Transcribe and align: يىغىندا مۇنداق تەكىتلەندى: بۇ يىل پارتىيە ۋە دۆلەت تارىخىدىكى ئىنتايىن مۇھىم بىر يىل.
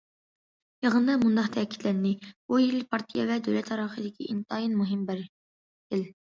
يىغىندا 0.85 1.17
مۇنداق 1.23 1.49
تەكىتلەندى: 1.55 2.13
بۇ 2.53 2.57
يىل 2.63 2.79
پارتىيە 2.95 3.27
ۋە 3.33 3.37
دۆلەت 3.49 3.69
تارىخىدىكى 3.73 4.29
ئىنتايىن 4.31 4.75
مۇھىم 4.81 5.05
بىر 5.13 5.23
يىل. 5.27 6.05